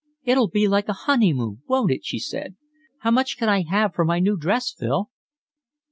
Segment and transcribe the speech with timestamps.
[0.23, 2.55] "It'll be like a honeymoon, won't it?" she said.
[3.01, 5.11] "How much can I have for my new dress, Phil?"